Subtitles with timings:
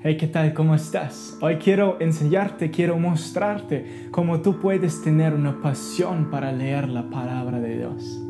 [0.00, 0.54] Hey, ¿qué tal?
[0.54, 1.36] ¿Cómo estás?
[1.40, 7.58] Hoy quiero enseñarte, quiero mostrarte cómo tú puedes tener una pasión para leer la palabra
[7.58, 8.22] de Dios.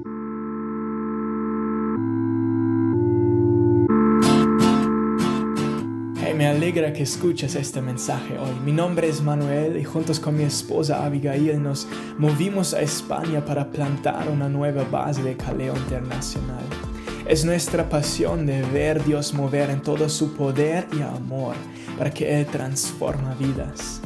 [6.24, 8.58] Hey, me alegra que escuches este mensaje hoy.
[8.64, 13.71] Mi nombre es Manuel y juntos con mi esposa Abigail nos movimos a España para
[13.71, 16.64] plantar una nueva base de Caleo Internacional.
[17.29, 21.56] Es nuestra pasión de ver Dios mover en todo su poder y amor
[21.98, 24.01] para que Él transforma vidas.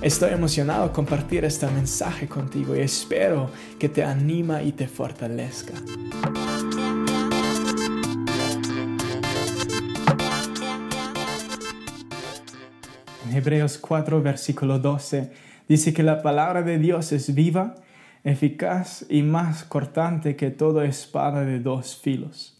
[0.00, 5.74] Estoy emocionado compartir este mensaje contigo y espero que te anima y te fortalezca.
[13.28, 15.30] En Hebreos 4, versículo 12,
[15.68, 17.74] dice que la palabra de Dios es viva,
[18.24, 22.54] eficaz y más cortante que toda espada de dos filos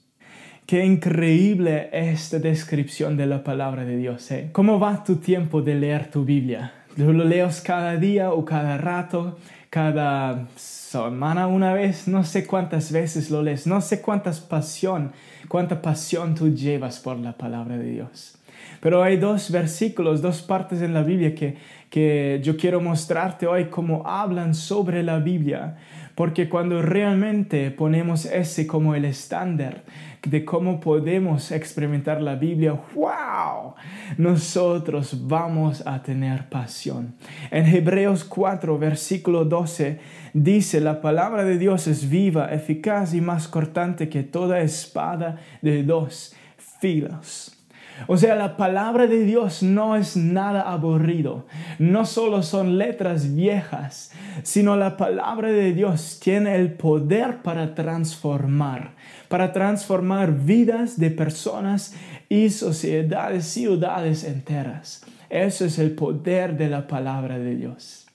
[0.67, 4.31] Qué increíble esta descripción de la palabra de Dios.
[4.31, 4.49] ¿eh?
[4.53, 6.73] ¿Cómo va tu tiempo de leer tu Biblia?
[6.97, 9.37] ¿Lo lees cada día o cada rato?
[9.69, 12.09] ¿Cada semana una vez?
[12.09, 13.67] No sé cuántas veces lo lees.
[13.67, 15.13] No sé cuántas pasión,
[15.49, 18.39] cuánta pasión tú llevas por la palabra de Dios.
[18.81, 21.59] Pero hay dos versículos, dos partes en la Biblia que,
[21.91, 25.77] que yo quiero mostrarte hoy cómo hablan sobre la Biblia.
[26.15, 29.83] Porque cuando realmente ponemos ese como el estándar
[30.23, 33.75] de cómo podemos experimentar la Biblia, wow,
[34.17, 37.15] nosotros vamos a tener pasión.
[37.51, 39.99] En Hebreos 4, versículo 12,
[40.33, 45.83] dice, la palabra de Dios es viva, eficaz y más cortante que toda espada de
[45.83, 46.35] dos
[46.81, 47.64] filos
[48.07, 51.47] o sea, la palabra de Dios no es nada aburrido.
[51.79, 58.95] No solo son letras viejas, sino la palabra de Dios tiene el poder para transformar,
[59.29, 61.95] para transformar vidas de personas
[62.29, 65.05] y sociedades, ciudades enteras.
[65.31, 68.07] Eso es el poder de la palabra de Dios.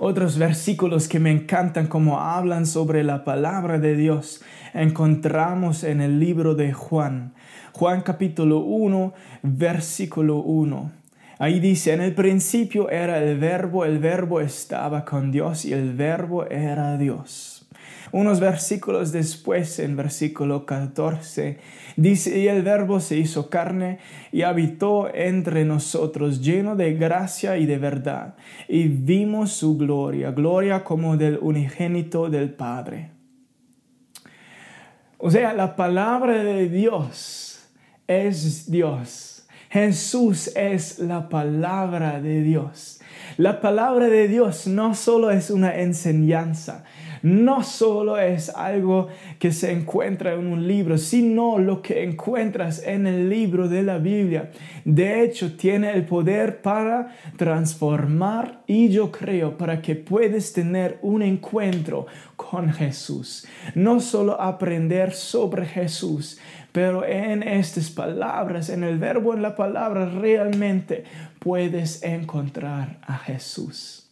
[0.00, 4.42] Otros versículos que me encantan como hablan sobre la palabra de Dios
[4.72, 7.34] encontramos en el libro de Juan
[7.78, 10.90] Juan capítulo 1, versículo 1.
[11.38, 15.94] Ahí dice, en el principio era el verbo, el verbo estaba con Dios y el
[15.94, 17.68] verbo era Dios.
[18.10, 21.58] Unos versículos después, en versículo 14,
[21.96, 24.00] dice, y el verbo se hizo carne
[24.32, 28.34] y habitó entre nosotros, lleno de gracia y de verdad,
[28.66, 33.12] y vimos su gloria, gloria como del unigénito del Padre.
[35.18, 37.47] O sea, la palabra de Dios
[38.08, 39.46] es Dios.
[39.70, 43.00] Jesús es la palabra de Dios.
[43.36, 46.84] La palabra de Dios no solo es una enseñanza,
[47.22, 49.08] no solo es algo
[49.38, 53.98] que se encuentra en un libro, sino lo que encuentras en el libro de la
[53.98, 54.50] Biblia.
[54.84, 61.22] De hecho, tiene el poder para transformar y yo creo para que puedas tener un
[61.22, 62.06] encuentro
[62.36, 63.46] con Jesús.
[63.74, 66.38] No solo aprender sobre Jesús,
[66.72, 71.04] pero en estas palabras, en el verbo, en la palabra, realmente
[71.38, 74.07] puedes encontrar a Jesús.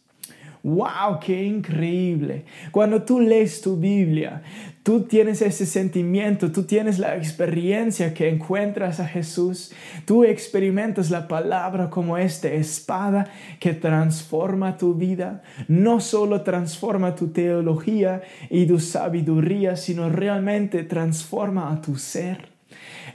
[0.67, 1.21] ¡Wow!
[1.21, 2.43] ¡Qué increíble!
[2.71, 4.41] Cuando tú lees tu Biblia,
[4.83, 9.71] tú tienes ese sentimiento, tú tienes la experiencia que encuentras a Jesús,
[10.03, 17.29] tú experimentas la palabra como esta espada que transforma tu vida, no solo transforma tu
[17.29, 22.56] teología y tu sabiduría, sino realmente transforma a tu ser.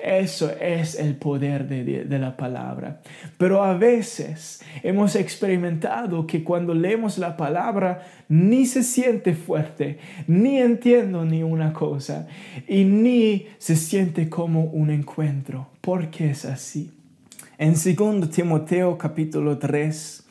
[0.02, 3.00] Eso es el poder de, la palabra.
[3.38, 10.58] Pero a veces hemos experimentado que cuando leemos la palabra ni se siente fuerte, ni
[10.58, 12.26] entiendo ni una cosa
[12.66, 15.68] y ni se siente como un encuentro.
[15.80, 16.90] ¿Por qué es así?
[17.56, 20.24] En 2 Timoteo capítulo 3,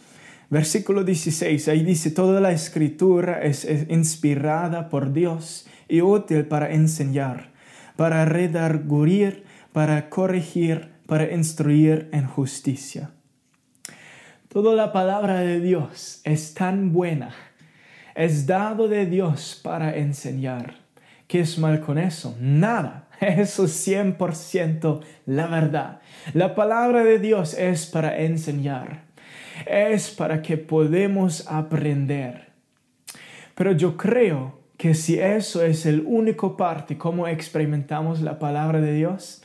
[0.49, 7.51] versículo 16, ahí dice, toda la escritura es inspirada por Dios y útil para enseñar,
[7.95, 13.11] para redarguir, para corregir, para instruir en justicia.
[14.47, 17.34] Toda la palabra de Dios es tan buena,
[18.16, 20.75] es dado de Dios para enseñar.
[21.28, 22.35] ¿Qué es mal con eso?
[22.41, 23.07] Nada.
[23.22, 26.01] Eso es 100% la verdad.
[26.34, 29.03] La palabra de Dios es para enseñar.
[29.66, 32.51] Es para que podamos aprender.
[33.55, 38.95] Pero yo creo que si eso es el único parte como experimentamos la palabra de
[38.95, 39.43] Dios,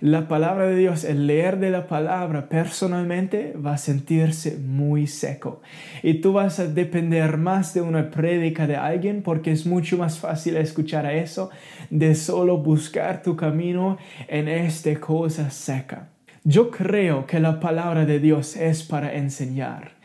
[0.00, 5.60] la palabra de Dios, el leer de la palabra personalmente va a sentirse muy seco.
[6.04, 10.20] Y tú vas a depender más de una prédica de alguien porque es mucho más
[10.20, 11.50] fácil escuchar a eso
[11.90, 13.98] de solo buscar tu camino
[14.28, 16.10] en esta cosa seca.
[16.44, 19.95] Yo creo que la palabra de Dios es para enseñar.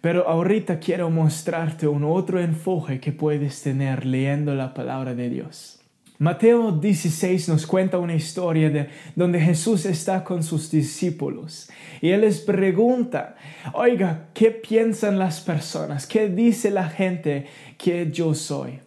[0.00, 5.80] Pero ahorita quiero mostrarte un otro enfoque que puedes tener leyendo la palabra de Dios.
[6.18, 11.70] Mateo 16 nos cuenta una historia de donde Jesús está con sus discípulos
[12.02, 13.36] y él les pregunta,
[13.72, 16.06] oiga, ¿qué piensan las personas?
[16.06, 17.46] ¿Qué dice la gente
[17.78, 18.80] que yo soy?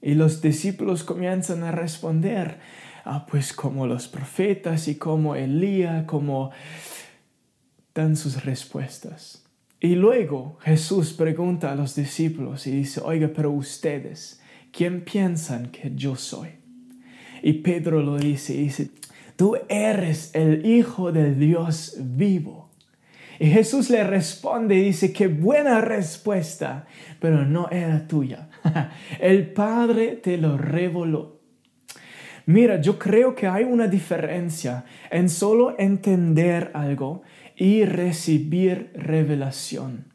[0.00, 2.58] Y los discípulos comienzan a responder,
[3.04, 6.50] ah, pues como los profetas y como Elías, como
[7.94, 9.43] dan sus respuestas.
[9.84, 14.40] Y luego Jesús pregunta a los discípulos y dice, oiga, pero ustedes,
[14.72, 16.52] ¿quién piensan que yo soy?
[17.42, 18.88] Y Pedro lo dice, dice,
[19.36, 22.70] tú eres el Hijo del Dios vivo.
[23.38, 26.86] Y Jesús le responde y dice, qué buena respuesta,
[27.20, 28.48] pero no era tuya.
[29.20, 31.42] el Padre te lo reveló.
[32.46, 37.20] Mira, yo creo que hay una diferencia en solo entender algo
[37.56, 40.12] y recibir revelación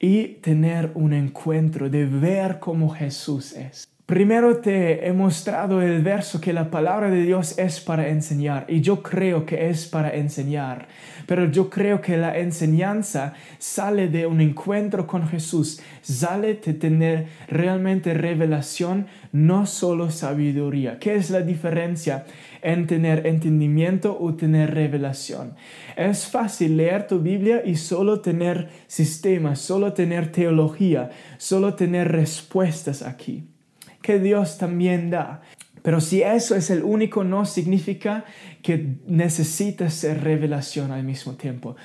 [0.00, 3.91] y tener un encuentro de ver cómo Jesús es.
[4.04, 8.80] Primero te he mostrado el verso que la palabra de Dios es para enseñar y
[8.80, 10.88] yo creo que es para enseñar,
[11.24, 17.28] pero yo creo que la enseñanza sale de un encuentro con Jesús, sale de tener
[17.46, 20.98] realmente revelación, no solo sabiduría.
[20.98, 22.24] ¿Qué es la diferencia
[22.60, 25.54] en tener entendimiento o tener revelación?
[25.96, 33.02] Es fácil leer tu Biblia y solo tener sistemas, solo tener teología, solo tener respuestas
[33.02, 33.51] aquí
[34.02, 35.40] que Dios también da.
[35.82, 38.24] Pero si eso es el único, no significa
[38.62, 41.76] que necesitas ser revelación al mismo tiempo.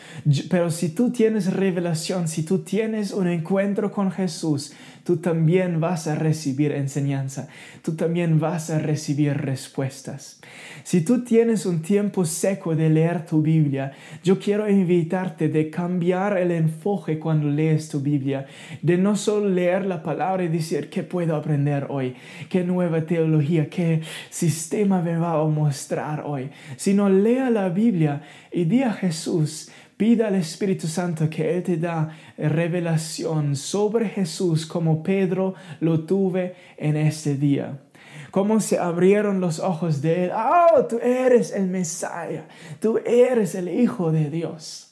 [0.49, 4.73] Pero si tú tienes revelación, si tú tienes un encuentro con Jesús,
[5.07, 7.47] tú también vas a recibir enseñanza,
[7.81, 10.41] tú también vas a recibir respuestas.
[10.83, 16.37] Si tú tienes un tiempo seco de leer tu Biblia, yo quiero invitarte de cambiar
[16.37, 18.47] el enfoque cuando lees tu Biblia,
[18.81, 22.15] de no solo leer la palabra y decir qué puedo aprender hoy,
[22.49, 23.86] qué nueva teología, qué
[24.29, 30.27] sistema me va a mostrar hoy, sino lea la Biblia y di a Jesús, pida
[30.27, 36.95] al Espíritu Santo que Él te da revelación sobre Jesús como Pedro lo tuve en
[36.95, 37.79] este día.
[38.31, 40.31] Cómo se abrieron los ojos de Él.
[40.35, 42.43] Oh, tú eres el Mesías,
[42.79, 44.86] tú eres el Hijo de Dios.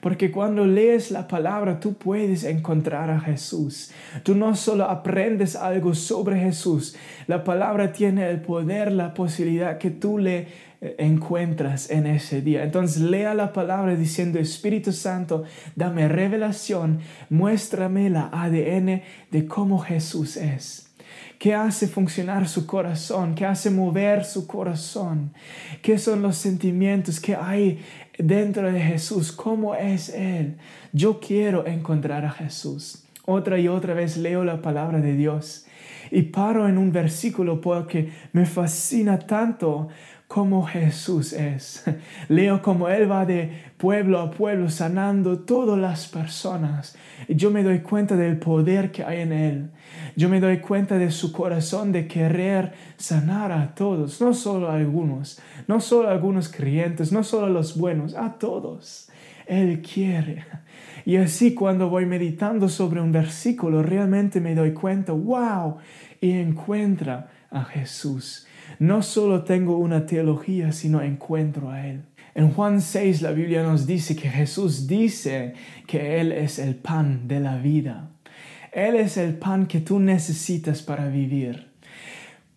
[0.00, 3.90] Porque cuando lees la palabra, tú puedes encontrar a Jesús.
[4.22, 9.90] Tú no solo aprendes algo sobre Jesús, la palabra tiene el poder, la posibilidad que
[9.90, 10.48] tú le
[10.82, 12.64] eh, encuentras en ese día.
[12.64, 15.44] Entonces lea la palabra diciendo, Espíritu Santo,
[15.76, 20.90] dame revelación, muéstrame la ADN de cómo Jesús es.
[21.38, 23.34] ¿Qué hace funcionar su corazón?
[23.34, 25.32] ¿Qué hace mover su corazón?
[25.80, 27.78] ¿Qué son los sentimientos que hay
[28.22, 29.32] dentro de Jesús?
[29.32, 30.56] ¿Cómo es Él?
[30.92, 33.04] Yo quiero encontrar a Jesús.
[33.26, 35.66] Otra y otra vez leo la palabra de Dios
[36.10, 39.88] y paro en un versículo porque me fascina tanto
[40.30, 41.82] como Jesús es.
[42.28, 46.96] Leo como Él va de pueblo a pueblo sanando todas las personas.
[47.28, 49.70] Yo me doy cuenta del poder que hay en Él.
[50.14, 54.76] Yo me doy cuenta de su corazón de querer sanar a todos, no solo a
[54.76, 59.08] algunos, no solo a algunos creyentes, no solo a los buenos, a todos.
[59.48, 60.44] Él quiere.
[61.04, 65.78] Y así cuando voy meditando sobre un versículo, realmente me doy cuenta, wow,
[66.20, 68.46] y encuentra a Jesús
[68.78, 72.02] no solo tengo una teología, sino encuentro a Él.
[72.34, 75.54] En Juan 6 la Biblia nos dice que Jesús dice
[75.86, 78.10] que Él es el pan de la vida.
[78.72, 81.69] Él es el pan que tú necesitas para vivir.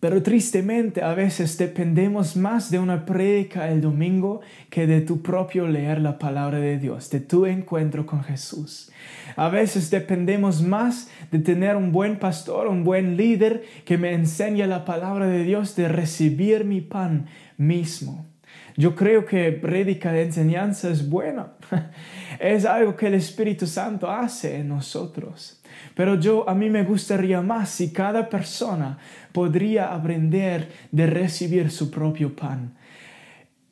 [0.04, 5.66] Pero tristemente a veces dependemos más de una prédica el domingo que de tu propio
[5.66, 8.92] leer la palabra de Dios, de tu encuentro con Jesús.
[9.34, 14.66] A veces dependemos más de tener un buen pastor, un buen líder que me enseñe
[14.66, 17.24] la palabra de Dios, de recibir mi pan
[17.56, 18.26] mismo.
[18.76, 21.52] Yo creo que prédica de enseñanza es buena.
[22.40, 25.60] es algo que el Espíritu Santo hace en nosotros.
[25.94, 28.98] Pero yo, a mí me gustaría más si cada persona
[29.32, 32.74] podría aprender de recibir su propio pan.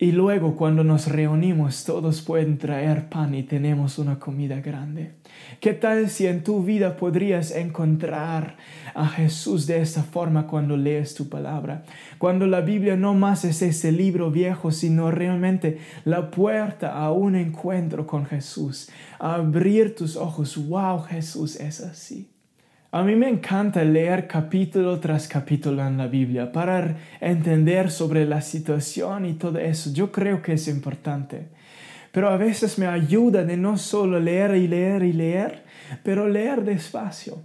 [0.02, 5.12] Y luego cuando nos reunimos todos pueden traer pan y tenemos una comida grande.
[5.60, 8.56] ¿Qué tal si en tu vida podrías encontrar
[8.94, 11.84] a Jesús de esta forma cuando lees tu palabra?
[12.18, 17.36] Cuando la Biblia no más es ese libro viejo, sino realmente la puerta a un
[17.36, 18.90] encuentro con Jesús.
[19.20, 20.56] abrir tus ojos.
[20.66, 22.31] Wow, Jesús es así.
[22.94, 28.42] A mí me encanta leer capítulo tras capítulo en la Biblia para entender sobre la
[28.42, 29.90] situación y todo eso.
[29.94, 31.48] Yo creo que es importante.
[32.12, 35.62] Pero a veces me ayuda de no solo leer y leer y leer,
[36.02, 37.38] pero leer despacio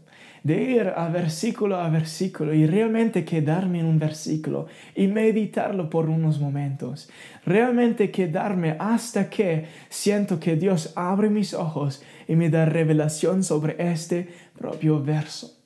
[0.48, 6.10] de ir a versículo a versículo y realmente quedarme en un versículo y meditarlo por
[6.10, 7.10] unos momentos.
[7.46, 13.76] Realmente quedarme hasta que siento que Dios abre mis ojos y me da revelación sobre
[13.92, 15.58] este propio verso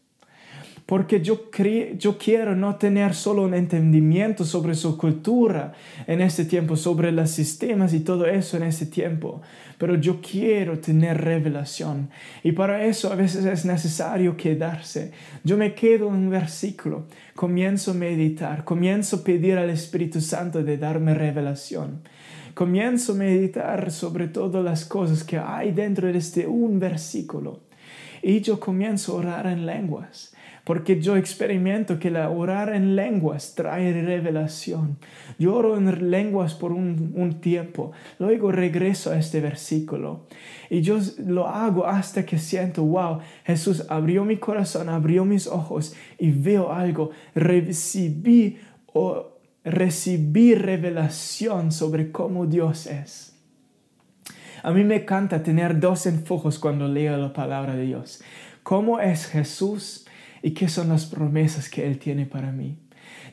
[0.91, 1.49] porque yo,
[1.97, 5.71] yo quiero no tener solo un entendimiento sobre su cultura
[6.05, 9.41] en este tiempo, sobre los sistemas y todo eso en este tiempo,
[9.77, 12.09] pero yo quiero tener revelación.
[12.43, 15.13] Y para eso a veces es necesario quedarse.
[15.45, 20.61] Yo me quedo en un versículo, comienzo a meditar, comienzo a pedir al Espíritu Santo
[20.61, 22.01] de darme revelación.
[22.53, 27.61] Comienzo a meditar sobre todas las cosas que hay dentro de este un versículo.
[28.21, 33.55] Y yo comienzo a orar en lenguas porque yo experimento que la orar en lenguas
[33.55, 34.97] trae revelación.
[35.39, 40.27] Yo oro en lenguas por un, un, tiempo, luego regreso a este versículo
[40.69, 45.95] y yo lo hago hasta que siento, wow, Jesús abrió mi corazón, abrió mis ojos
[46.19, 48.59] y veo algo, recibí
[49.63, 53.30] recibí revelación sobre cómo Dios es.
[54.63, 58.23] A mí me encanta tener dos enfoques cuando leo la palabra de Dios.
[58.63, 60.05] ¿Cómo es Jesús?
[60.41, 62.77] y qué son las promesas que Él tiene para mí.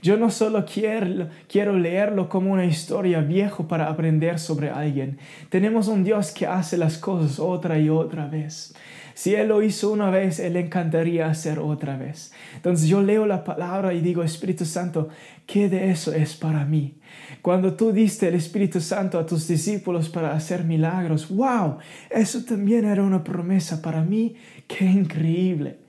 [0.03, 5.19] Yo no solo quiero, quiero leerlo como una historia vieja para aprender sobre alguien.
[5.49, 8.75] Tenemos un Dios que hace las cosas otra y otra vez.
[9.19, 12.31] Si Él lo hizo una vez, Él encantaría hacer otra vez.
[12.55, 15.09] Entonces yo leo la palabra y digo, Espíritu Santo,
[15.45, 17.01] ¿qué de eso es para mí?
[17.43, 21.79] Cuando tú diste el Espíritu Santo a tus discípulos para hacer milagros, wow,
[22.11, 24.37] eso también era una promesa para mí.
[24.69, 25.88] Qué increíble.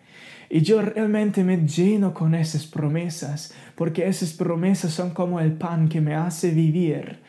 [0.51, 5.87] Y yo realmente me lleno con esas promesas, porque esas promesas son como el pan
[5.87, 7.19] que me hace vivir,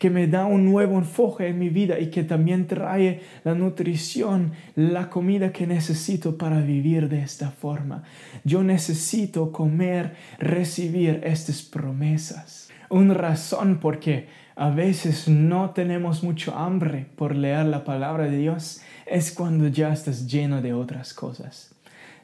[0.00, 4.54] que me da un nuevo enfoque en mi vida y que también trae la nutrición,
[4.74, 8.02] la comida que necesito para vivir de esta forma.
[8.42, 12.70] Yo necesito comer, recibir estas promesas.
[12.90, 14.26] Una razón porque
[14.56, 19.92] a veces no tenemos mucho hambre por leer la palabra de Dios es cuando ya
[19.92, 21.74] estás lleno de otras cosas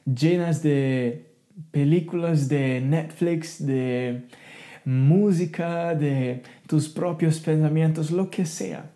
[0.04, 1.26] llenas de
[1.70, 4.24] películas de Netflix, de
[4.84, 8.90] música, de tus propios pensamientos, lo que sea.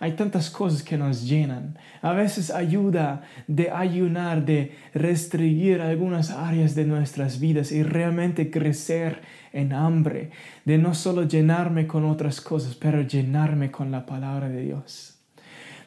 [0.00, 1.76] Hay tantas cosas que nos llenan.
[2.02, 9.22] A veces ayuda de ayunar, de restringir algunas áreas de nuestras vidas y realmente crecer
[9.52, 10.30] en hambre,
[10.64, 15.18] de no solo llenarme con otras cosas, pero llenarme con la palabra de Dios.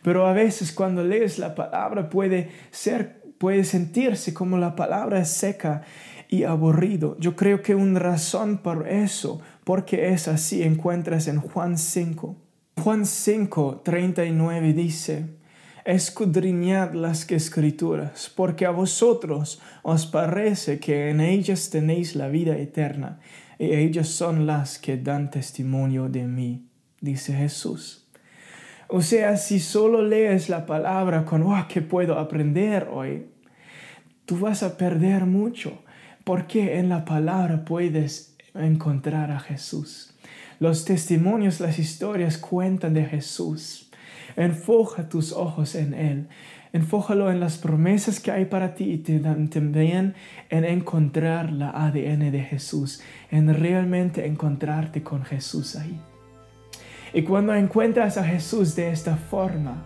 [0.03, 5.29] Pero a veces cuando lees la palabra puede ser puede sentirse como la palabra es
[5.29, 5.81] seca
[6.29, 7.17] y aburrido.
[7.19, 12.35] Yo creo que una razón por eso, porque es así, encuentras en Juan 5.
[12.83, 15.25] Juan 5, 39 dice,
[15.85, 23.21] escudriñad las escrituras, porque a vosotros os parece que en ellas tenéis la vida eterna,
[23.57, 26.67] y ellas son las que dan testimonio de mí,
[26.99, 28.07] dice Jesús.
[28.87, 33.30] O sea, si solo lees la palabra con, ¿qué puedo aprender hoy?
[34.31, 35.83] Tú vas a perder mucho,
[36.23, 40.13] porque en la palabra puedes encontrar a Jesús.
[40.57, 43.91] Los testimonios, las historias cuentan de Jesús.
[44.37, 46.29] Enfoca tus ojos en Él.
[46.71, 50.13] Enfójalo en las promesas que hay para ti y también
[50.49, 55.99] en encontrar la ADN de Jesús, en realmente encontrarte con Jesús ahí.
[57.13, 59.83] Y cuando encuentras a Jesús de esta forma,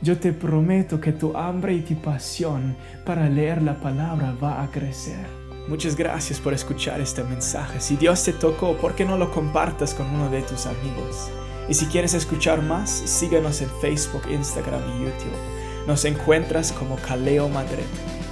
[0.00, 4.70] yo te prometo que tu hambre y tu pasión para leer la palabra va a
[4.70, 5.26] crecer.
[5.68, 7.80] Muchas gracias por escuchar este mensaje.
[7.80, 11.30] Si Dios te tocó, ¿por qué no lo compartas con uno de tus amigos?
[11.68, 15.86] Y si quieres escuchar más, síguenos en Facebook, Instagram y YouTube.
[15.86, 17.84] Nos encuentras como Kaleo Madrid.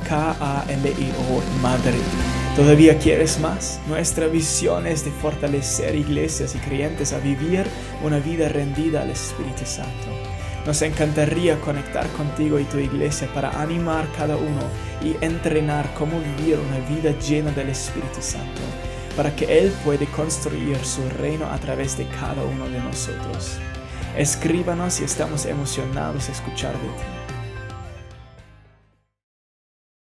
[0.09, 2.01] K-A-L-E-O Madrid.
[2.55, 3.81] ¿Todavía quieres más?
[3.89, 7.67] Nuestra visión es de fortalecer iglesias y creyentes a vivir
[8.03, 10.26] una vida rendida al Espíritu Santo.
[10.67, 14.63] Nos encantaría conectar contigo y tu iglesia para animar cada uno
[15.01, 18.61] y entrenar cómo vivir una vida llena del Espíritu Santo,
[19.17, 23.59] para que Él pueda construir su reino a través de cada uno de nosotros.
[24.17, 27.16] Escríbanos y estamos emocionados de escuchar de ti.